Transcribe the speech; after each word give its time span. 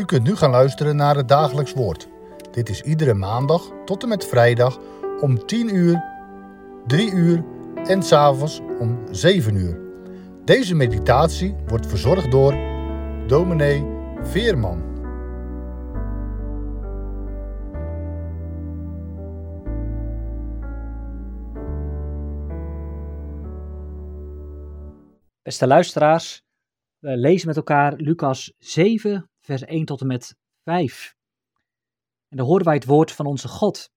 U 0.00 0.04
kunt 0.04 0.22
nu 0.22 0.36
gaan 0.36 0.50
luisteren 0.50 0.96
naar 0.96 1.16
het 1.16 1.28
dagelijks 1.28 1.72
woord. 1.72 2.08
Dit 2.50 2.68
is 2.68 2.80
iedere 2.80 3.14
maandag 3.14 3.70
tot 3.84 4.02
en 4.02 4.08
met 4.08 4.26
vrijdag 4.26 4.78
om 5.20 5.46
10 5.46 5.74
uur, 5.74 6.04
3 6.86 7.12
uur 7.12 7.44
en 7.84 8.02
s'avonds 8.02 8.60
om 8.78 8.98
7 9.10 9.54
uur. 9.54 9.80
Deze 10.44 10.74
meditatie 10.74 11.56
wordt 11.66 11.86
verzorgd 11.86 12.30
door 12.30 12.54
dominee 13.26 13.86
Veerman. 14.22 14.82
Beste 25.42 25.66
luisteraars, 25.66 26.42
we 26.98 27.16
lezen 27.16 27.46
met 27.46 27.56
elkaar 27.56 27.94
Lucas 27.96 28.52
7, 28.58 29.29
vers 29.50 29.64
1 29.64 29.84
tot 29.84 30.00
en 30.00 30.06
met 30.06 30.36
5. 30.64 31.16
En 32.28 32.36
dan 32.36 32.46
horen 32.46 32.64
wij 32.64 32.74
het 32.74 32.84
woord 32.84 33.12
van 33.12 33.26
onze 33.26 33.48
God. 33.48 33.92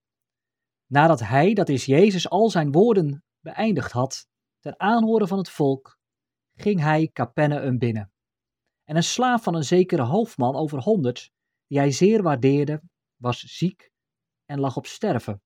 Nadat 0.86 1.20
hij, 1.20 1.54
dat 1.54 1.68
is 1.68 1.84
Jezus, 1.84 2.28
al 2.28 2.50
zijn 2.50 2.72
woorden 2.72 3.24
beëindigd 3.40 3.92
had, 3.92 4.26
ter 4.58 4.78
aanhoren 4.78 5.28
van 5.28 5.38
het 5.38 5.50
volk, 5.50 5.98
ging 6.54 6.80
hij 6.80 7.10
Capernaum 7.12 7.78
binnen. 7.78 8.12
En 8.84 8.96
een 8.96 9.02
slaaf 9.02 9.42
van 9.42 9.54
een 9.54 9.64
zekere 9.64 10.02
hoofdman 10.02 10.56
over 10.56 10.78
honderd, 10.78 11.30
die 11.66 11.78
hij 11.78 11.90
zeer 11.90 12.22
waardeerde, 12.22 12.82
was 13.16 13.38
ziek 13.40 13.90
en 14.44 14.60
lag 14.60 14.76
op 14.76 14.86
sterven. 14.86 15.42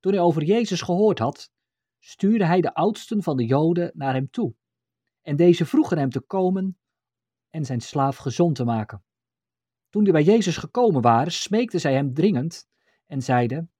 Toen 0.00 0.12
hij 0.12 0.20
over 0.20 0.42
Jezus 0.42 0.82
gehoord 0.82 1.18
had, 1.18 1.50
stuurde 1.98 2.46
hij 2.46 2.60
de 2.60 2.74
oudsten 2.74 3.22
van 3.22 3.36
de 3.36 3.44
Joden 3.44 3.90
naar 3.94 4.14
hem 4.14 4.30
toe. 4.30 4.54
En 5.22 5.36
deze 5.36 5.66
vroegen 5.66 5.98
hem 5.98 6.10
te 6.10 6.20
komen 6.20 6.81
en 7.52 7.64
zijn 7.64 7.80
slaaf 7.80 8.16
gezond 8.16 8.54
te 8.54 8.64
maken. 8.64 9.04
Toen 9.88 10.04
die 10.04 10.12
bij 10.12 10.22
Jezus 10.22 10.56
gekomen 10.56 11.02
waren, 11.02 11.32
smeekten 11.32 11.80
zij 11.80 11.94
hem 11.94 12.14
dringend 12.14 12.68
en 13.06 13.22
zeiden: 13.22 13.72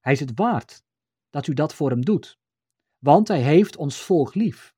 Hij 0.00 0.12
is 0.12 0.20
het 0.20 0.32
waard 0.34 0.82
dat 1.30 1.46
u 1.46 1.54
dat 1.54 1.74
voor 1.74 1.90
hem 1.90 2.04
doet, 2.04 2.38
want 2.98 3.28
hij 3.28 3.42
heeft 3.42 3.76
ons 3.76 4.00
volk 4.00 4.34
lief 4.34 4.74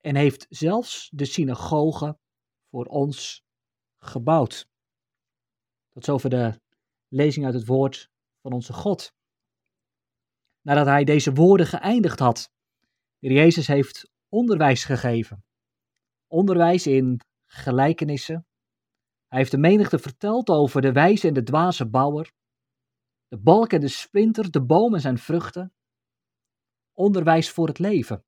en 0.00 0.16
heeft 0.16 0.46
zelfs 0.48 1.10
de 1.12 1.24
synagoge 1.24 2.18
voor 2.70 2.84
ons 2.84 3.44
gebouwd. 3.98 4.68
Tot 5.88 6.04
zover 6.04 6.30
de 6.30 6.60
lezing 7.08 7.44
uit 7.44 7.54
het 7.54 7.66
woord 7.66 8.10
van 8.40 8.52
onze 8.52 8.72
God. 8.72 9.14
Nadat 10.60 10.86
hij 10.86 11.04
deze 11.04 11.32
woorden 11.32 11.66
geëindigd 11.66 12.18
had, 12.18 12.50
Jezus 13.18 13.66
heeft 13.66 14.10
onderwijs 14.28 14.84
gegeven. 14.84 15.44
Onderwijs 16.26 16.86
in 16.86 17.20
gelijkenissen. 17.52 18.46
Hij 19.26 19.38
heeft 19.38 19.50
de 19.50 19.58
menigte 19.58 19.98
verteld 19.98 20.48
over 20.48 20.80
de 20.80 20.92
wijze 20.92 21.28
en 21.28 21.34
de 21.34 21.42
dwaze 21.42 21.88
bouwer, 21.88 22.32
de 23.28 23.38
balk 23.38 23.72
en 23.72 23.80
de 23.80 23.88
splinter, 23.88 24.50
de 24.50 24.64
boom 24.64 24.94
en 24.94 25.00
zijn 25.00 25.18
vruchten. 25.18 25.74
Onderwijs 26.92 27.50
voor 27.50 27.66
het 27.66 27.78
leven. 27.78 28.24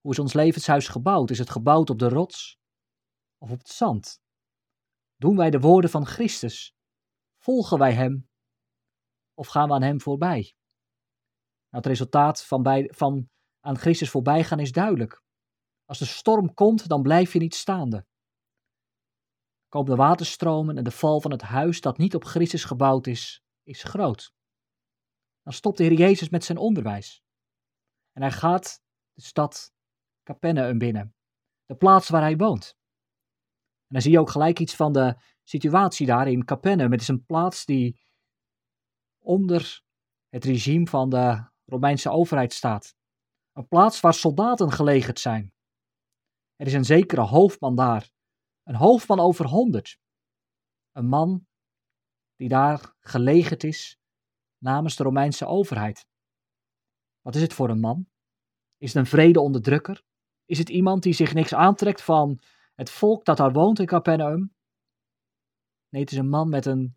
Hoe 0.00 0.12
is 0.12 0.18
ons 0.18 0.32
levenshuis 0.32 0.88
gebouwd? 0.88 1.30
Is 1.30 1.38
het 1.38 1.50
gebouwd 1.50 1.90
op 1.90 1.98
de 1.98 2.08
rots 2.08 2.58
of 3.38 3.50
op 3.50 3.58
het 3.58 3.68
zand? 3.68 4.20
Doen 5.16 5.36
wij 5.36 5.50
de 5.50 5.60
woorden 5.60 5.90
van 5.90 6.06
Christus? 6.06 6.74
Volgen 7.38 7.78
wij 7.78 7.92
Hem? 7.92 8.28
Of 9.34 9.46
gaan 9.46 9.68
we 9.68 9.74
aan 9.74 9.82
Hem 9.82 10.00
voorbij? 10.00 10.54
Nou, 11.70 11.84
het 11.84 11.86
resultaat 11.86 12.44
van, 12.44 12.62
bij, 12.62 12.90
van 12.94 13.30
aan 13.60 13.78
Christus 13.78 14.10
voorbij 14.10 14.44
gaan 14.44 14.60
is 14.60 14.72
duidelijk. 14.72 15.22
Als 15.84 15.98
de 15.98 16.04
storm 16.04 16.54
komt, 16.54 16.88
dan 16.88 17.02
blijf 17.02 17.32
je 17.32 17.38
niet 17.38 17.54
staande. 17.54 18.06
Komen 19.72 19.90
de 19.90 19.96
waterstromen 19.96 20.76
en 20.76 20.84
de 20.84 20.90
val 20.90 21.20
van 21.20 21.30
het 21.30 21.42
huis 21.42 21.80
dat 21.80 21.98
niet 21.98 22.14
op 22.14 22.24
Christus 22.24 22.64
gebouwd 22.64 23.06
is, 23.06 23.44
is 23.62 23.82
groot. 23.82 24.32
Dan 25.42 25.52
stopt 25.52 25.78
de 25.78 25.84
Heer 25.84 25.98
Jezus 25.98 26.28
met 26.28 26.44
zijn 26.44 26.58
onderwijs. 26.58 27.22
En 28.12 28.22
hij 28.22 28.30
gaat 28.30 28.82
de 29.12 29.22
stad 29.22 29.72
Capernaum 30.22 30.78
binnen, 30.78 31.14
de 31.64 31.74
plaats 31.74 32.08
waar 32.08 32.20
hij 32.20 32.36
woont. 32.36 32.76
En 33.78 33.88
dan 33.88 34.00
zie 34.00 34.10
je 34.10 34.20
ook 34.20 34.30
gelijk 34.30 34.58
iets 34.58 34.74
van 34.74 34.92
de 34.92 35.16
situatie 35.42 36.06
daar 36.06 36.28
in 36.28 36.44
Capernaum. 36.44 36.92
Het 36.92 37.00
is 37.00 37.08
een 37.08 37.24
plaats 37.24 37.64
die 37.64 38.00
onder 39.18 39.82
het 40.28 40.44
regime 40.44 40.86
van 40.86 41.08
de 41.08 41.50
Romeinse 41.64 42.10
overheid 42.10 42.52
staat. 42.52 42.94
Een 43.52 43.68
plaats 43.68 44.00
waar 44.00 44.14
soldaten 44.14 44.72
gelegerd 44.72 45.20
zijn. 45.20 45.52
Er 46.56 46.66
is 46.66 46.72
een 46.72 46.84
zekere 46.84 47.20
hoofdman 47.20 47.76
daar, 47.76 48.11
een 48.62 48.74
hoofdman 48.74 49.20
over 49.20 49.46
honderd. 49.46 49.98
Een 50.92 51.06
man 51.06 51.46
die 52.36 52.48
daar 52.48 52.94
gelegerd 53.00 53.64
is 53.64 53.98
namens 54.58 54.96
de 54.96 55.02
Romeinse 55.02 55.46
overheid. 55.46 56.06
Wat 57.20 57.34
is 57.34 57.42
het 57.42 57.52
voor 57.52 57.68
een 57.68 57.80
man? 57.80 58.06
Is 58.76 58.92
het 58.92 59.02
een 59.02 59.10
vrede 59.10 59.40
onderdrukker? 59.40 60.02
Is 60.44 60.58
het 60.58 60.68
iemand 60.68 61.02
die 61.02 61.12
zich 61.12 61.34
niks 61.34 61.54
aantrekt 61.54 62.02
van 62.02 62.40
het 62.74 62.90
volk 62.90 63.24
dat 63.24 63.36
daar 63.36 63.52
woont 63.52 63.78
in 63.78 63.86
Capernaum? 63.86 64.54
Nee, 65.88 66.02
het 66.02 66.12
is 66.12 66.18
een 66.18 66.28
man 66.28 66.48
met 66.48 66.66
een 66.66 66.96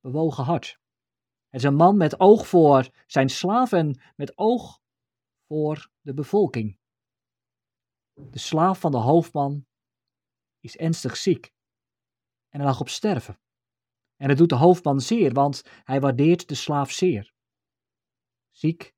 bewogen 0.00 0.44
hart. 0.44 0.80
Het 1.48 1.62
is 1.62 1.68
een 1.68 1.74
man 1.74 1.96
met 1.96 2.20
oog 2.20 2.46
voor 2.46 2.90
zijn 3.06 3.28
slaaf 3.28 3.72
en 3.72 4.00
met 4.16 4.38
oog 4.38 4.80
voor 5.46 5.90
de 6.00 6.14
bevolking. 6.14 6.78
De 8.12 8.38
slaaf 8.38 8.80
van 8.80 8.90
de 8.90 8.98
hoofdman 8.98 9.66
is 10.64 10.76
ernstig 10.76 11.16
ziek 11.16 11.52
en 12.48 12.60
hij 12.60 12.68
lag 12.68 12.80
op 12.80 12.88
sterven. 12.88 13.38
En 14.16 14.28
het 14.28 14.38
doet 14.38 14.48
de 14.48 14.54
hoofdman 14.54 15.00
zeer, 15.00 15.32
want 15.32 15.62
hij 15.84 16.00
waardeert 16.00 16.48
de 16.48 16.54
slaaf 16.54 16.90
zeer. 16.90 17.34
Ziek 18.50 18.94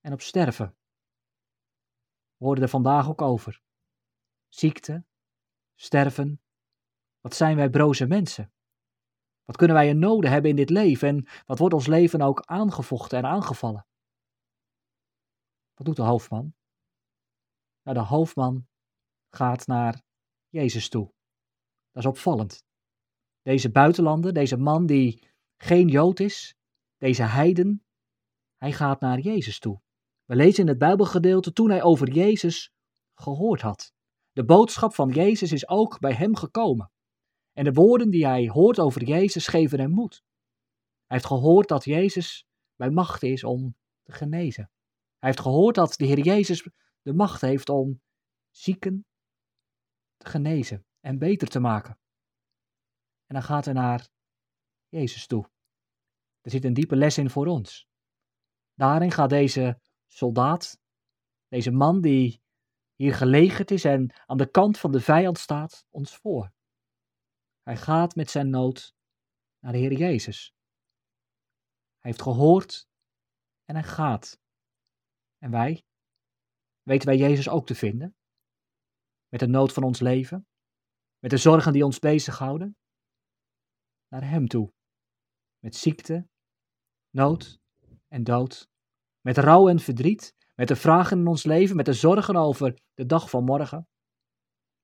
en 0.00 0.12
op 0.12 0.20
sterven. 0.20 0.76
We 2.36 2.44
hoorden 2.44 2.64
er 2.64 2.70
vandaag 2.70 3.08
ook 3.08 3.22
over. 3.22 3.62
Ziekte, 4.48 5.04
sterven. 5.74 6.42
Wat 7.20 7.34
zijn 7.34 7.56
wij 7.56 7.70
broze 7.70 8.06
mensen? 8.06 8.52
Wat 9.44 9.56
kunnen 9.56 9.76
wij 9.76 9.90
een 9.90 9.98
noden 9.98 10.30
hebben 10.30 10.50
in 10.50 10.56
dit 10.56 10.70
leven 10.70 11.08
en 11.08 11.28
wat 11.46 11.58
wordt 11.58 11.74
ons 11.74 11.86
leven 11.86 12.20
ook 12.20 12.40
aangevochten 12.40 13.18
en 13.18 13.24
aangevallen? 13.24 13.86
Wat 15.74 15.86
doet 15.86 15.96
de 15.96 16.02
hoofdman? 16.02 16.54
Nou, 17.82 17.96
de 17.96 18.04
hoofdman 18.04 18.68
gaat 19.28 19.66
naar 19.66 20.06
Jezus 20.48 20.88
toe. 20.88 21.12
Dat 21.92 22.02
is 22.02 22.08
opvallend. 22.08 22.64
Deze 23.42 23.70
buitenlander, 23.70 24.32
deze 24.32 24.56
man 24.56 24.86
die 24.86 25.28
geen 25.56 25.88
Jood 25.88 26.20
is, 26.20 26.54
deze 26.96 27.22
heiden, 27.22 27.84
hij 28.56 28.72
gaat 28.72 29.00
naar 29.00 29.18
Jezus 29.18 29.58
toe. 29.58 29.80
We 30.24 30.36
lezen 30.36 30.62
in 30.62 30.68
het 30.68 30.78
Bijbelgedeelte 30.78 31.52
toen 31.52 31.70
hij 31.70 31.82
over 31.82 32.12
Jezus 32.12 32.72
gehoord 33.14 33.60
had. 33.60 33.92
De 34.32 34.44
boodschap 34.44 34.94
van 34.94 35.10
Jezus 35.10 35.52
is 35.52 35.68
ook 35.68 35.98
bij 35.98 36.12
hem 36.12 36.36
gekomen. 36.36 36.90
En 37.52 37.64
de 37.64 37.72
woorden 37.72 38.10
die 38.10 38.26
hij 38.26 38.48
hoort 38.48 38.78
over 38.78 39.04
Jezus 39.04 39.46
geven 39.46 39.80
hem 39.80 39.90
moed. 39.90 40.22
Hij 41.06 41.16
heeft 41.16 41.26
gehoord 41.26 41.68
dat 41.68 41.84
Jezus 41.84 42.46
bij 42.76 42.90
macht 42.90 43.22
is 43.22 43.44
om 43.44 43.76
te 44.02 44.12
genezen. 44.12 44.70
Hij 45.18 45.28
heeft 45.28 45.40
gehoord 45.40 45.74
dat 45.74 45.94
de 45.96 46.04
Heer 46.04 46.20
Jezus 46.20 46.68
de 47.02 47.14
macht 47.14 47.40
heeft 47.40 47.68
om 47.68 48.00
zieken 48.50 49.06
te 50.18 50.26
genezen 50.26 50.86
en 51.00 51.18
beter 51.18 51.48
te 51.48 51.60
maken. 51.60 51.98
En 53.26 53.34
dan 53.34 53.42
gaat 53.42 53.64
hij 53.64 53.74
naar 53.74 54.08
Jezus 54.88 55.26
toe. 55.26 55.50
Er 56.40 56.50
zit 56.50 56.64
een 56.64 56.74
diepe 56.74 56.96
les 56.96 57.18
in 57.18 57.30
voor 57.30 57.46
ons. 57.46 57.88
Daarin 58.74 59.10
gaat 59.10 59.30
deze 59.30 59.80
soldaat, 60.06 60.80
deze 61.48 61.70
man 61.70 62.00
die 62.00 62.42
hier 62.94 63.14
gelegerd 63.14 63.70
is 63.70 63.84
en 63.84 64.14
aan 64.26 64.36
de 64.36 64.50
kant 64.50 64.78
van 64.78 64.92
de 64.92 65.00
vijand 65.00 65.38
staat, 65.38 65.86
ons 65.90 66.16
voor. 66.16 66.52
Hij 67.62 67.76
gaat 67.76 68.14
met 68.14 68.30
zijn 68.30 68.50
nood 68.50 68.94
naar 69.58 69.72
de 69.72 69.78
Heer 69.78 69.92
Jezus. 69.92 70.54
Hij 71.98 72.10
heeft 72.10 72.22
gehoord 72.22 72.88
en 73.64 73.74
hij 73.74 73.84
gaat. 73.84 74.40
En 75.38 75.50
wij? 75.50 75.84
Weten 76.82 77.08
wij 77.08 77.16
Jezus 77.16 77.48
ook 77.48 77.66
te 77.66 77.74
vinden? 77.74 78.17
Met 79.28 79.40
de 79.40 79.46
nood 79.46 79.72
van 79.72 79.82
ons 79.82 80.00
leven? 80.00 80.46
Met 81.18 81.30
de 81.30 81.36
zorgen 81.36 81.72
die 81.72 81.84
ons 81.84 81.98
bezighouden? 81.98 82.76
Naar 84.08 84.28
Hem 84.28 84.48
toe. 84.48 84.72
Met 85.58 85.76
ziekte, 85.76 86.28
nood 87.10 87.60
en 88.08 88.24
dood. 88.24 88.68
Met 89.20 89.38
rouw 89.38 89.68
en 89.68 89.78
verdriet. 89.78 90.36
Met 90.54 90.68
de 90.68 90.76
vragen 90.76 91.18
in 91.18 91.26
ons 91.26 91.44
leven. 91.44 91.76
Met 91.76 91.84
de 91.84 91.92
zorgen 91.92 92.36
over 92.36 92.80
de 92.94 93.06
dag 93.06 93.30
van 93.30 93.44
morgen. 93.44 93.88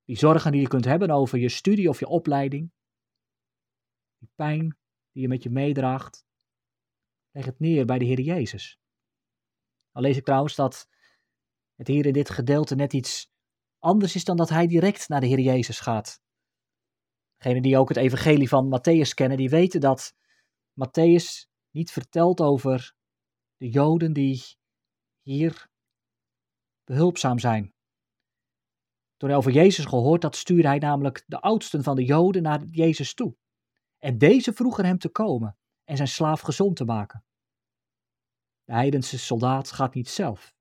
Die 0.03 0.17
zorgen 0.17 0.51
die 0.51 0.61
je 0.61 0.67
kunt 0.67 0.85
hebben 0.85 1.09
over 1.09 1.39
je 1.39 1.49
studie 1.49 1.89
of 1.89 1.99
je 1.99 2.07
opleiding. 2.07 2.71
Die 4.17 4.29
pijn 4.35 4.77
die 5.11 5.21
je 5.21 5.27
met 5.27 5.43
je 5.43 5.49
meedraagt. 5.49 6.25
Leg 7.31 7.45
het 7.45 7.59
neer 7.59 7.85
bij 7.85 7.97
de 7.97 8.05
Heer 8.05 8.21
Jezus. 8.21 8.79
Al 9.91 10.01
lees 10.01 10.17
ik 10.17 10.23
trouwens 10.23 10.55
dat 10.55 10.89
het 11.75 11.87
hier 11.87 12.05
in 12.05 12.13
dit 12.13 12.29
gedeelte 12.29 12.75
net 12.75 12.93
iets 12.93 13.34
anders 13.85 14.15
is 14.15 14.23
dan 14.23 14.37
dat 14.37 14.49
hij 14.49 14.67
direct 14.67 15.09
naar 15.09 15.19
de 15.19 15.27
Heer 15.27 15.39
Jezus 15.39 15.79
gaat. 15.79 16.21
Degenen 17.37 17.61
die 17.61 17.77
ook 17.77 17.89
het 17.89 17.97
evangelie 17.97 18.49
van 18.49 18.79
Matthäus 18.79 19.13
kennen, 19.13 19.37
die 19.37 19.49
weten 19.49 19.81
dat 19.81 20.13
Matthäus 20.71 21.49
niet 21.71 21.91
vertelt 21.91 22.41
over 22.41 22.95
de 23.57 23.69
Joden 23.69 24.13
die 24.13 24.43
hier 25.21 25.69
behulpzaam 26.83 27.39
zijn. 27.39 27.73
Toen 29.17 29.29
hij 29.29 29.37
over 29.37 29.51
Jezus 29.51 29.85
gehoord 29.85 30.23
had, 30.23 30.35
stuurde 30.35 30.67
hij 30.67 30.79
namelijk 30.79 31.23
de 31.27 31.39
oudsten 31.39 31.83
van 31.83 31.95
de 31.95 32.03
Joden 32.03 32.41
naar 32.41 32.63
Jezus 32.63 33.13
toe. 33.13 33.35
En 33.97 34.17
deze 34.17 34.53
vroegen 34.53 34.85
hem 34.85 34.97
te 34.97 35.09
komen 35.09 35.57
en 35.83 35.95
zijn 35.95 36.07
slaaf 36.07 36.41
gezond 36.41 36.75
te 36.75 36.85
maken. 36.85 37.25
De 38.63 38.73
heidense 38.73 39.19
soldaat 39.19 39.71
gaat 39.71 39.93
niet 39.93 40.09
zelf. 40.09 40.55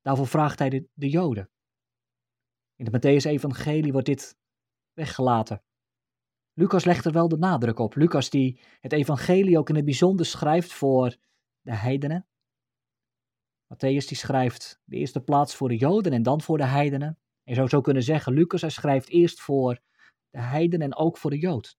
Daarvoor 0.00 0.26
vraagt 0.26 0.58
hij 0.58 0.68
de, 0.68 0.88
de 0.92 1.08
Joden. 1.08 1.50
In 2.80 2.86
het 2.86 2.94
Matthäus-evangelie 2.94 3.92
wordt 3.92 4.06
dit 4.06 4.38
weggelaten. 4.92 5.62
Lucas 6.52 6.84
legt 6.84 7.04
er 7.04 7.12
wel 7.12 7.28
de 7.28 7.36
nadruk 7.36 7.78
op. 7.78 7.94
Lucas 7.94 8.30
die 8.30 8.60
het 8.80 8.92
evangelie 8.92 9.58
ook 9.58 9.68
in 9.68 9.74
het 9.74 9.84
bijzonder 9.84 10.26
schrijft 10.26 10.72
voor 10.72 11.16
de 11.60 11.74
heidenen. 11.74 12.26
Matthäus 13.74 14.06
die 14.06 14.16
schrijft 14.16 14.80
de 14.84 14.96
eerste 14.96 15.20
plaats 15.20 15.54
voor 15.54 15.68
de 15.68 15.76
Joden 15.76 16.12
en 16.12 16.22
dan 16.22 16.40
voor 16.40 16.58
de 16.58 16.64
heidenen. 16.64 17.18
Je 17.42 17.54
zou 17.54 17.68
zo 17.68 17.80
kunnen 17.80 18.02
zeggen, 18.02 18.32
Lucas 18.32 18.60
hij 18.60 18.70
schrijft 18.70 19.08
eerst 19.08 19.40
voor 19.40 19.80
de 20.30 20.40
heiden 20.40 20.80
en 20.80 20.96
ook 20.96 21.18
voor 21.18 21.30
de 21.30 21.38
Jood. 21.38 21.78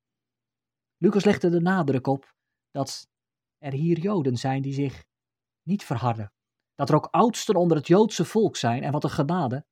Lucas 0.98 1.24
legde 1.24 1.50
de 1.50 1.62
nadruk 1.62 2.08
op 2.08 2.34
dat 2.72 3.10
er 3.58 3.74
hier 3.74 4.00
Joden 4.00 4.38
zijn 4.38 4.62
die 4.62 4.74
zich 4.74 5.06
niet 5.64 5.84
verharden. 5.84 6.34
Dat 6.76 6.90
er 6.90 6.96
ook 6.96 7.08
oudsten 7.12 7.56
onder 7.56 7.78
het 7.78 7.88
Joodse 7.88 8.26
volk 8.26 8.56
zijn 8.56 8.84
en 8.84 8.92
wat 8.92 9.04
een 9.04 9.10
genade, 9.10 9.66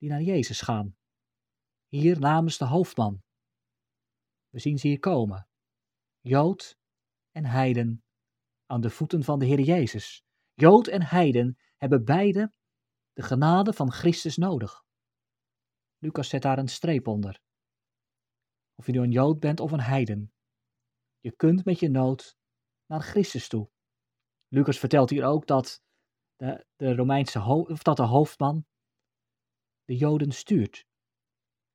die 0.00 0.08
naar 0.08 0.22
Jezus 0.22 0.60
gaan. 0.60 0.96
Hier 1.88 2.18
namens 2.18 2.58
de 2.58 2.64
hoofdman. 2.64 3.22
We 4.48 4.58
zien 4.58 4.78
ze 4.78 4.88
hier 4.88 4.98
komen. 4.98 5.48
Jood 6.20 6.78
en 7.30 7.44
heiden 7.44 8.04
aan 8.66 8.80
de 8.80 8.90
voeten 8.90 9.24
van 9.24 9.38
de 9.38 9.44
Heer 9.46 9.60
Jezus. 9.60 10.24
Jood 10.54 10.86
en 10.86 11.02
heiden 11.02 11.58
hebben 11.76 12.04
beide 12.04 12.52
de 13.12 13.22
genade 13.22 13.72
van 13.72 13.92
Christus 13.92 14.36
nodig. 14.36 14.84
Lucas 15.98 16.28
zet 16.28 16.42
daar 16.42 16.58
een 16.58 16.68
streep 16.68 17.06
onder. 17.06 17.40
Of 18.74 18.86
je 18.86 18.92
nu 18.92 18.98
een 18.98 19.10
Jood 19.10 19.40
bent 19.40 19.60
of 19.60 19.72
een 19.72 19.80
heiden. 19.80 20.32
Je 21.18 21.36
kunt 21.36 21.64
met 21.64 21.78
je 21.78 21.88
nood 21.88 22.36
naar 22.86 23.00
Christus 23.00 23.48
toe. 23.48 23.70
Lucas 24.48 24.78
vertelt 24.78 25.10
hier 25.10 25.24
ook 25.24 25.46
dat 25.46 25.82
de, 26.36 26.66
de 26.76 26.94
Romeinse 26.94 27.40
of 27.42 27.82
dat 27.82 27.96
de 27.96 28.02
hoofdman 28.02 28.66
de 29.90 29.96
Joden 29.96 30.32
stuurt. 30.32 30.86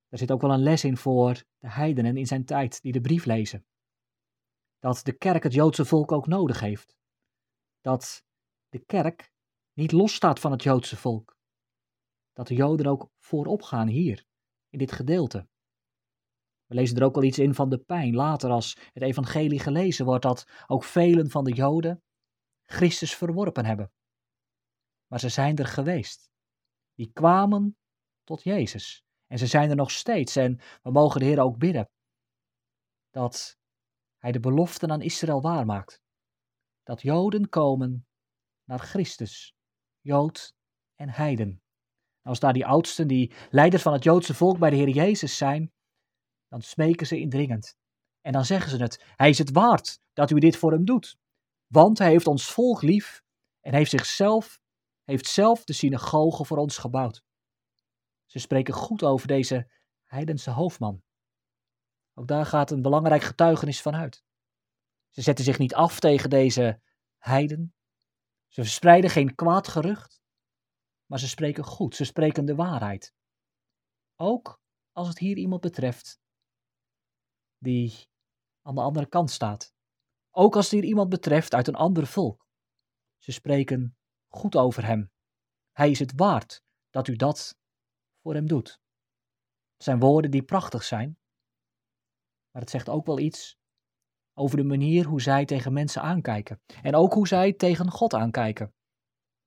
Daar 0.07 0.19
zit 0.19 0.31
ook 0.31 0.41
wel 0.41 0.51
een 0.51 0.63
les 0.63 0.83
in 0.83 0.97
voor 0.97 1.43
de 1.57 1.69
heidenen 1.69 2.17
in 2.17 2.25
zijn 2.25 2.45
tijd 2.45 2.81
die 2.81 2.91
de 2.91 3.01
brief 3.01 3.25
lezen. 3.25 3.65
Dat 4.79 5.03
de 5.03 5.17
kerk 5.17 5.43
het 5.43 5.53
Joodse 5.53 5.85
volk 5.85 6.11
ook 6.11 6.27
nodig 6.27 6.59
heeft. 6.59 6.95
Dat 7.81 8.23
de 8.69 8.85
kerk 8.85 9.31
niet 9.73 9.91
losstaat 9.91 10.39
van 10.39 10.51
het 10.51 10.63
Joodse 10.63 10.97
volk. 10.97 11.37
Dat 12.33 12.47
de 12.47 12.55
Joden 12.55 12.85
ook 12.85 13.09
voorop 13.19 13.61
gaan 13.61 13.87
hier, 13.87 14.25
in 14.69 14.79
dit 14.79 14.91
gedeelte. 14.91 15.47
We 16.65 16.75
lezen 16.75 16.97
er 16.97 17.03
ook 17.03 17.15
al 17.15 17.23
iets 17.23 17.39
in 17.39 17.53
van 17.53 17.69
de 17.69 17.79
pijn. 17.79 18.15
Later, 18.15 18.49
als 18.49 18.77
het 18.93 19.03
evangelie 19.03 19.59
gelezen 19.59 20.05
wordt, 20.05 20.23
dat 20.23 20.65
ook 20.67 20.83
velen 20.83 21.29
van 21.29 21.43
de 21.43 21.53
Joden 21.53 22.03
Christus 22.65 23.15
verworpen 23.15 23.65
hebben. 23.65 23.91
Maar 25.07 25.19
ze 25.19 25.29
zijn 25.29 25.55
er 25.55 25.67
geweest. 25.67 26.29
Die 26.93 27.11
kwamen 27.11 27.77
tot 28.25 28.43
Jezus. 28.43 29.03
En 29.27 29.37
ze 29.37 29.47
zijn 29.47 29.69
er 29.69 29.75
nog 29.75 29.91
steeds. 29.91 30.35
En 30.35 30.59
we 30.83 30.91
mogen 30.91 31.19
de 31.19 31.25
Heer 31.25 31.39
ook 31.39 31.57
bidden 31.57 31.89
dat 33.09 33.57
Hij 34.17 34.31
de 34.31 34.39
beloften 34.39 34.91
aan 34.91 35.01
Israël 35.01 35.41
waarmaakt. 35.41 36.01
Dat 36.83 37.01
Joden 37.01 37.49
komen 37.49 38.07
naar 38.63 38.79
Christus, 38.79 39.55
Jood 40.01 40.53
en 40.95 41.09
Heiden. 41.09 41.61
Als 42.21 42.39
daar 42.39 42.53
die 42.53 42.65
oudsten, 42.65 43.07
die 43.07 43.33
leiders 43.49 43.83
van 43.83 43.93
het 43.93 44.03
Joodse 44.03 44.33
volk 44.33 44.59
bij 44.59 44.69
de 44.69 44.75
Heer 44.75 44.89
Jezus 44.89 45.37
zijn, 45.37 45.73
dan 46.47 46.61
smeken 46.61 47.07
ze 47.07 47.19
indringend. 47.19 47.77
En 48.21 48.31
dan 48.31 48.45
zeggen 48.45 48.69
ze 48.69 48.77
het, 48.77 49.03
hij 49.15 49.29
is 49.29 49.37
het 49.37 49.51
waard 49.51 49.99
dat 50.13 50.31
u 50.31 50.39
dit 50.39 50.57
voor 50.57 50.71
hem 50.71 50.85
doet. 50.85 51.17
Want 51.67 51.97
hij 51.97 52.09
heeft 52.09 52.27
ons 52.27 52.45
volk 52.51 52.81
lief 52.81 53.23
en 53.61 53.73
heeft 53.73 53.89
zichzelf, 53.89 54.59
heeft 55.03 55.27
zelf 55.27 55.63
de 55.63 55.73
synagoge 55.73 56.45
voor 56.45 56.57
ons 56.57 56.77
gebouwd. 56.77 57.24
Ze 58.25 58.39
spreken 58.39 58.73
goed 58.73 59.03
over 59.03 59.27
deze 59.27 59.71
heidense 60.03 60.51
hoofdman. 60.51 61.03
Ook 62.13 62.27
daar 62.27 62.45
gaat 62.45 62.71
een 62.71 62.81
belangrijk 62.81 63.21
getuigenis 63.21 63.81
van 63.81 63.95
uit. 63.95 64.23
Ze 65.09 65.21
zetten 65.21 65.45
zich 65.45 65.57
niet 65.57 65.75
af 65.75 65.99
tegen 65.99 66.29
deze 66.29 66.81
heiden. 67.17 67.75
Ze 68.47 68.61
verspreiden 68.61 69.09
geen 69.09 69.35
kwaad 69.35 69.67
gerucht, 69.67 70.21
maar 71.05 71.19
ze 71.19 71.27
spreken 71.27 71.63
goed, 71.63 71.95
ze 71.95 72.03
spreken 72.03 72.45
de 72.45 72.55
waarheid. 72.55 73.13
Ook 74.15 74.61
als 74.91 75.07
het 75.07 75.19
hier 75.19 75.37
iemand 75.37 75.61
betreft 75.61 76.19
die 77.57 78.09
aan 78.61 78.75
de 78.75 78.81
andere 78.81 79.07
kant 79.07 79.31
staat. 79.31 79.73
Ook 80.31 80.55
als 80.55 80.65
het 80.65 80.73
hier 80.73 80.83
iemand 80.83 81.09
betreft 81.09 81.53
uit 81.53 81.67
een 81.67 81.75
ander 81.75 82.07
volk. 82.07 82.47
Ze 83.17 83.31
spreken 83.31 83.97
goed 84.27 84.55
over 84.55 84.85
hem. 84.85 85.11
Hij 85.71 85.91
is 85.91 85.99
het 85.99 86.13
waard 86.15 86.63
dat 86.89 87.07
u 87.07 87.15
dat 87.15 87.57
voor 88.25 88.33
hem 88.33 88.47
doet. 88.47 88.79
Het 89.73 89.83
zijn 89.83 89.99
woorden 89.99 90.31
die 90.31 90.43
prachtig 90.43 90.83
zijn, 90.83 91.17
maar 92.51 92.61
het 92.61 92.71
zegt 92.71 92.89
ook 92.89 93.05
wel 93.05 93.19
iets 93.19 93.57
over 94.33 94.57
de 94.57 94.63
manier 94.63 95.05
hoe 95.05 95.21
zij 95.21 95.45
tegen 95.45 95.73
mensen 95.73 96.01
aankijken. 96.01 96.61
En 96.81 96.95
ook 96.95 97.13
hoe 97.13 97.27
zij 97.27 97.53
tegen 97.53 97.91
God 97.91 98.13
aankijken. 98.13 98.73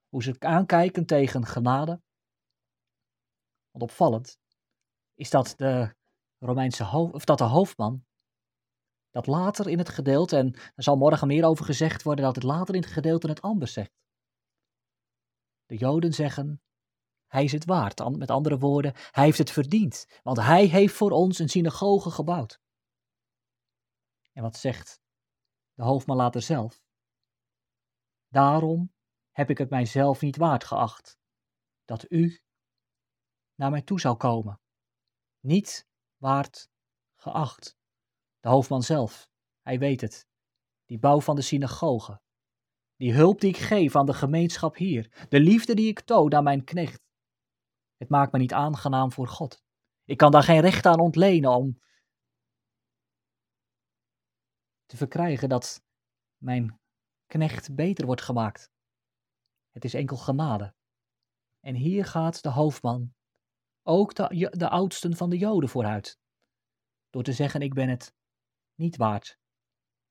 Hoe 0.08 0.22
ze 0.22 0.36
aankijken 0.38 1.06
tegen 1.06 1.46
genade. 1.46 2.02
Want 3.70 3.90
opvallend 3.90 4.38
is 5.14 5.30
dat 5.30 5.54
de 5.56 5.94
Romeinse 6.38 6.84
hoofd, 6.84 7.14
of 7.14 7.25
dat 7.25 7.38
de 7.38 7.44
hoofdman, 7.44 8.04
dat 9.10 9.26
later 9.26 9.69
in 9.69 9.78
het 9.78 9.88
gedeelte, 9.88 10.36
en 10.36 10.54
er 10.54 10.82
zal 10.82 10.96
morgen 10.96 11.26
meer 11.26 11.44
over 11.44 11.64
gezegd 11.64 12.02
worden, 12.02 12.25
dat 12.25 12.34
het 12.34 12.44
later 12.44 12.75
in 12.75 12.80
het 12.80 12.90
gedeelte 12.90 13.28
het 13.28 13.40
anders 13.40 13.72
zegt. 13.72 13.92
De 15.66 15.76
Joden 15.76 16.12
zeggen, 16.12 16.62
hij 17.28 17.44
is 17.44 17.52
het 17.52 17.64
waard. 17.64 18.16
Met 18.16 18.30
andere 18.30 18.58
woorden, 18.58 18.92
hij 18.94 19.25
heeft 19.25 19.38
het 19.38 19.50
verdiend, 19.50 20.06
want 20.22 20.40
hij 20.40 20.66
heeft 20.66 20.94
voor 20.94 21.11
ons 21.11 21.38
een 21.38 21.49
synagoge 21.49 22.11
gebouwd. 22.11 22.61
En 24.32 24.42
wat 24.42 24.56
zegt 24.56 25.00
de 25.75 25.82
hoofdman 25.82 26.16
later 26.16 26.42
zelf? 26.42 26.82
Daarom 28.28 28.92
heb 29.30 29.50
ik 29.50 29.58
het 29.58 29.70
mijzelf 29.70 30.20
niet 30.20 30.37
waard 30.37 30.64
geacht 30.64 31.18
dat 31.85 32.11
u 32.11 32.40
naar 33.54 33.70
mij 33.70 33.82
toe 33.82 34.00
zou 34.00 34.16
komen. 34.16 34.61
Niet 35.40 35.88
waard 36.16 36.70
geacht. 37.16 37.76
De 38.40 38.49
hoofdman 38.49 38.82
zelf, 38.82 39.28
hij 39.61 39.78
weet 39.78 40.00
het. 40.00 40.26
Die 40.85 40.99
bouw 40.99 41.20
van 41.20 41.37
de 41.37 41.42
synagoge. 41.42 42.20
Die 42.97 43.12
hulp 43.12 43.40
die 43.40 43.50
ik 43.50 43.56
geef 43.56 43.97
aan 43.97 44.06
de 44.06 44.14
gemeenschap 44.14 44.76
hier. 44.76 45.26
De 45.28 45.40
liefde 45.40 45.75
die 45.75 45.88
ik 45.88 46.00
toon 46.00 46.35
aan 46.35 46.44
mijn 46.44 46.64
knecht. 46.64 47.08
Het 47.99 48.09
maakt 48.09 48.33
me 48.33 48.38
niet 48.38 48.52
aangenaam 48.52 49.12
voor 49.12 49.28
God. 49.28 49.62
Ik 50.05 50.17
kan 50.17 50.31
daar 50.31 50.43
geen 50.43 50.61
recht 50.61 50.87
aan 50.87 51.00
ontlenen 51.00 51.50
om 51.50 51.81
te 54.87 54.97
verkrijgen 54.97 55.49
dat 55.49 55.85
mijn 56.37 56.81
knecht 57.26 57.75
beter 57.75 58.07
wordt 58.07 58.23
gemaakt. 58.23 58.71
Het 59.71 59.85
is 59.85 59.95
enkel 59.95 60.17
genade. 60.17 60.75
En 61.61 61.75
hier 61.75 62.05
gaat 62.05 62.43
de 62.43 62.49
hoofdman, 62.49 63.14
ook 63.83 64.14
de, 64.14 64.69
oudsten 64.69 65.17
van 65.17 65.31
de 65.31 65.38
Joden 65.38 65.69
vooruit, 65.69 66.19
door 67.11 67.23
te 67.23 67.33
zeggen: 67.33 67.61
Ik 67.61 67.75
ben 67.75 67.88
het 67.88 68.14
niet 68.75 68.97
waard. 68.97 69.38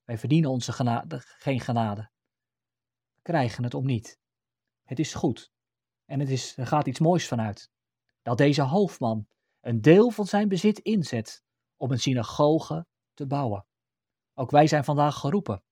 Wij 0.04 0.18
verdienen 0.18 0.50
onze 0.50 0.72
genade, 0.72 1.18
geen 1.20 1.60
genade. 1.60 2.10
We 3.14 3.22
krijgen 3.22 3.64
het 3.64 3.74
om 3.74 3.86
niet. 3.86 4.18
Het 4.82 4.98
is 4.98 5.14
goed. 5.14 5.52
En 6.04 6.20
het 6.20 6.28
is, 6.28 6.56
er 6.56 6.66
gaat 6.66 6.86
iets 6.86 7.00
moois 7.00 7.28
vanuit. 7.28 7.70
Dat 8.28 8.38
deze 8.38 8.62
hoofdman 8.62 9.28
een 9.60 9.80
deel 9.80 10.10
van 10.10 10.26
zijn 10.26 10.48
bezit 10.48 10.78
inzet 10.78 11.42
om 11.76 11.90
een 11.90 11.98
synagoge 11.98 12.86
te 13.14 13.26
bouwen. 13.26 13.66
Ook 14.34 14.50
wij 14.50 14.66
zijn 14.66 14.84
vandaag 14.84 15.18
geroepen 15.18 15.62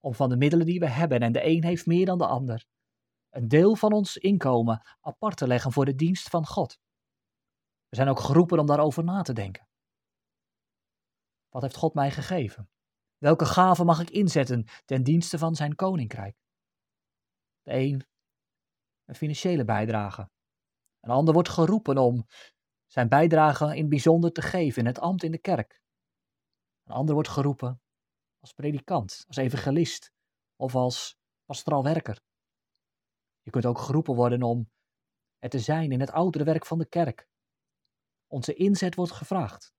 om 0.00 0.14
van 0.14 0.28
de 0.28 0.36
middelen 0.36 0.66
die 0.66 0.80
we 0.80 0.88
hebben, 0.88 1.20
en 1.20 1.32
de 1.32 1.46
een 1.46 1.64
heeft 1.64 1.86
meer 1.86 2.06
dan 2.06 2.18
de 2.18 2.26
ander, 2.26 2.66
een 3.30 3.48
deel 3.48 3.76
van 3.76 3.92
ons 3.92 4.16
inkomen 4.16 4.96
apart 5.00 5.36
te 5.36 5.46
leggen 5.46 5.72
voor 5.72 5.84
de 5.84 5.94
dienst 5.94 6.28
van 6.28 6.46
God. 6.46 6.78
We 7.88 7.96
zijn 7.96 8.08
ook 8.08 8.20
geroepen 8.20 8.58
om 8.58 8.66
daarover 8.66 9.04
na 9.04 9.22
te 9.22 9.32
denken. 9.32 9.68
Wat 11.48 11.62
heeft 11.62 11.76
God 11.76 11.94
mij 11.94 12.10
gegeven? 12.10 12.70
Welke 13.18 13.44
gaven 13.44 13.86
mag 13.86 14.00
ik 14.00 14.10
inzetten 14.10 14.66
ten 14.84 15.02
dienste 15.02 15.38
van 15.38 15.54
zijn 15.54 15.74
koninkrijk? 15.74 16.36
De 17.62 17.72
een 17.72 18.06
een 19.04 19.14
financiële 19.14 19.64
bijdrage. 19.64 20.30
Een 21.00 21.10
ander 21.10 21.34
wordt 21.34 21.48
geroepen 21.48 21.98
om 21.98 22.26
zijn 22.86 23.08
bijdrage 23.08 23.76
in 23.76 23.88
bijzonder 23.88 24.32
te 24.32 24.42
geven 24.42 24.80
in 24.80 24.86
het 24.86 24.98
ambt 24.98 25.22
in 25.22 25.30
de 25.30 25.38
kerk. 25.38 25.82
Een 26.84 26.94
ander 26.94 27.14
wordt 27.14 27.28
geroepen 27.28 27.80
als 28.40 28.52
predikant, 28.52 29.24
als 29.26 29.36
evangelist 29.36 30.12
of 30.56 30.74
als 30.74 31.16
pastoraal 31.44 31.82
werker. 31.82 32.22
Je 33.42 33.50
kunt 33.50 33.66
ook 33.66 33.78
geroepen 33.78 34.14
worden 34.14 34.42
om 34.42 34.70
het 35.38 35.50
te 35.50 35.58
zijn 35.58 35.92
in 35.92 36.00
het 36.00 36.10
oudere 36.10 36.44
werk 36.44 36.66
van 36.66 36.78
de 36.78 36.88
kerk. 36.88 37.28
Onze 38.26 38.54
inzet 38.54 38.94
wordt 38.94 39.12
gevraagd. 39.12 39.72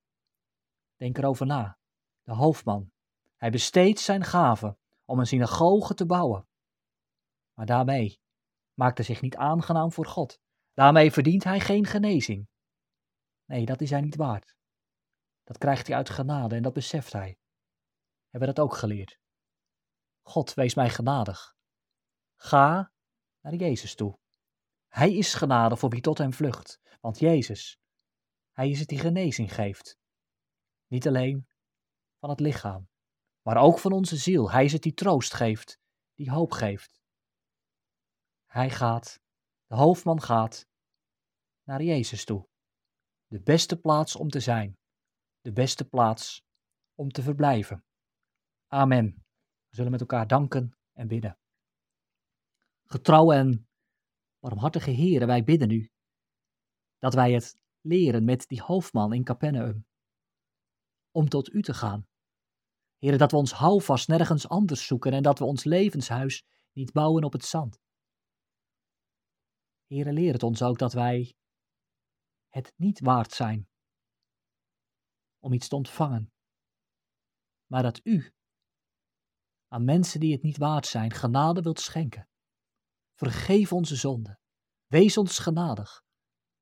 Denk 0.96 1.18
erover 1.18 1.46
na. 1.46 1.80
De 2.22 2.34
hoofdman. 2.34 2.92
Hij 3.36 3.50
besteedt 3.50 4.00
zijn 4.00 4.24
gaven 4.24 4.78
om 5.06 5.20
een 5.20 5.26
synagoge 5.26 5.94
te 5.94 6.06
bouwen. 6.06 6.48
Maar 7.54 7.66
daarmee 7.66 8.20
maakt 8.74 8.98
hij 8.98 9.06
zich 9.06 9.22
niet 9.22 9.36
aangenaam 9.36 9.92
voor 9.92 10.06
God. 10.06 10.40
Daarmee 10.74 11.12
verdient 11.12 11.44
hij 11.44 11.60
geen 11.60 11.86
genezing. 11.86 12.48
Nee, 13.46 13.66
dat 13.66 13.82
is 13.82 13.90
hij 13.90 14.02
niet 14.02 14.16
waard. 14.16 14.56
Dat 15.44 15.58
krijgt 15.58 15.88
hij 15.88 15.96
uit 15.96 16.10
genade 16.10 16.56
en 16.56 16.64
dat 16.64 16.74
beseft 16.74 17.14
hij. 17.14 17.38
Hebben 18.30 18.50
we 18.50 18.56
dat 18.56 18.66
ook 18.66 18.76
geleerd? 18.76 19.20
God, 20.22 20.54
wees 20.54 20.74
mij 20.74 20.90
genadig. 20.90 21.56
Ga 22.36 22.92
naar 23.42 23.56
Jezus 23.56 23.96
toe. 23.96 24.20
Hij 24.88 25.14
is 25.14 25.34
genade 25.34 25.78
voor 25.78 25.90
wie 25.90 26.02
tot 26.02 26.18
hem 26.18 26.34
vlucht, 26.34 26.82
want 27.02 27.20
Jezus, 27.20 27.80
hij 28.52 28.70
is 28.70 28.80
het 28.80 28.88
die 28.88 29.00
genezing 29.00 29.54
geeft. 29.54 29.98
Niet 30.88 31.08
alleen 31.08 31.48
van 32.20 32.30
het 32.30 32.40
lichaam, 32.40 32.90
maar 33.42 33.58
ook 33.58 33.80
van 33.80 33.92
onze 33.92 34.18
ziel. 34.18 34.52
Hij 34.52 34.66
is 34.66 34.74
het 34.74 34.82
die 34.82 34.94
troost 34.94 35.34
geeft, 35.34 35.80
die 36.14 36.32
hoop 36.32 36.52
geeft. 36.52 37.02
Hij 38.46 38.70
gaat, 38.70 39.20
de 39.72 39.78
hoofdman 39.78 40.22
gaat, 40.22 40.68
naar 41.64 41.84
Jezus 41.84 42.26
toe. 42.26 42.48
De 43.28 43.42
beste 43.42 43.80
plaats 43.80 44.16
om 44.16 44.30
te 44.30 44.40
zijn, 44.40 44.78
de 45.42 45.52
beste 45.52 45.86
plaats 45.88 46.44
om 46.96 47.12
te 47.12 47.22
verblijven. 47.22 47.86
Amen. 48.68 49.06
We 49.68 49.76
zullen 49.76 49.92
met 49.92 50.00
elkaar 50.00 50.28
danken 50.28 50.78
en 50.92 51.08
bidden. 51.08 51.38
Getrouwe 52.84 53.36
en 53.36 53.70
barmhartige 54.40 54.92
Heere, 54.92 55.26
wij 55.26 55.44
bidden 55.44 55.70
u 55.70 55.92
dat 56.98 57.14
wij 57.14 57.32
het 57.32 57.56
leren 57.82 58.24
met 58.24 58.48
die 58.48 58.62
hoofdman 58.62 59.14
in 59.14 59.24
Capernaum. 59.24 59.86
Om 61.12 61.30
tot 61.30 61.54
u 61.54 61.62
te 61.62 61.74
gaan. 61.74 62.08
Heere, 62.98 63.18
dat 63.18 63.32
we 63.32 63.38
ons 63.38 63.52
houvast 63.52 64.08
nergens 64.08 64.48
anders 64.48 64.86
zoeken 64.86 65.14
en 65.14 65.24
dat 65.24 65.40
we 65.40 65.46
ons 65.46 65.64
levenshuis 65.64 66.46
niet 66.72 66.92
bouwen 66.92 67.24
op 67.24 67.34
het 67.34 67.46
zand. 67.46 67.80
Heere, 69.92 70.14
leer 70.14 70.34
het 70.34 70.44
ons 70.44 70.62
ook 70.62 70.78
dat 70.78 70.94
wij 70.94 71.36
het 72.48 72.74
niet 72.76 73.00
waard 73.00 73.32
zijn 73.32 73.68
om 75.40 75.54
iets 75.54 75.68
te 75.68 75.76
ontvangen, 75.76 76.32
maar 77.66 77.84
dat 77.84 78.00
u 78.04 78.34
aan 79.68 79.84
mensen 79.84 80.20
die 80.20 80.32
het 80.32 80.42
niet 80.42 80.58
waard 80.58 80.86
zijn 80.86 81.12
genade 81.12 81.62
wilt 81.62 81.80
schenken. 81.80 82.30
Vergeef 83.18 83.74
onze 83.74 83.96
zonden. 83.96 84.40
Wees 84.86 85.18
ons 85.18 85.40
genadig. 85.40 86.04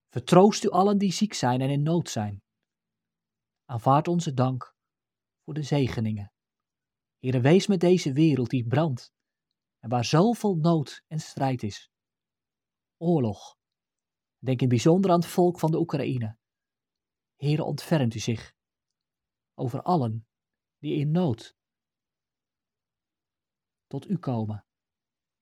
Vertroost 0.08 0.64
u 0.64 0.70
allen 0.70 0.98
die 0.98 1.12
ziek 1.12 1.34
zijn 1.34 1.62
en 1.62 1.70
in 1.70 1.84
nood 1.84 2.10
zijn. 2.10 2.42
Aanvaard 3.66 4.08
onze 4.08 4.34
dank 4.34 4.76
voor 5.44 5.54
de 5.54 5.64
zegeningen. 5.64 6.32
Heere, 7.18 7.42
wees 7.42 7.68
met 7.68 7.80
deze 7.80 8.14
wereld 8.14 8.50
die 8.50 8.68
brandt 8.68 9.12
en 9.80 9.90
waar 9.90 10.06
zoveel 10.06 10.56
nood 10.56 11.04
en 11.08 11.20
strijd 11.20 11.64
is. 11.64 11.90
Oorlog. 13.01 13.58
Denk 14.38 14.62
in 14.62 14.70
bijzonder 14.70 15.12
aan 15.12 15.20
het 15.20 15.29
volk 15.29 15.60
van 15.60 15.72
de 15.72 15.79
Oekraïne. 15.79 16.38
Heere, 17.36 17.63
ontfermt 17.63 18.15
u 18.15 18.20
zich 18.20 18.53
over 19.53 19.82
allen 19.82 20.27
die 20.77 21.00
in 21.00 21.12
nood 21.12 21.58
tot 23.88 24.10
u 24.10 24.18
komen. 24.18 24.65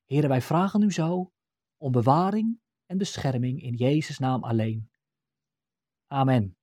Heren, 0.04 0.28
wij 0.28 0.42
vragen 0.42 0.82
u 0.82 0.92
zo 0.92 1.32
om 1.76 1.92
bewaring 1.92 2.60
en 2.86 2.98
bescherming 2.98 3.62
in 3.62 3.74
Jezus' 3.74 4.18
naam 4.18 4.44
alleen. 4.44 4.90
Amen. 6.06 6.57